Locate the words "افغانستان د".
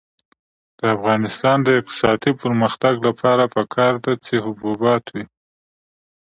0.95-1.69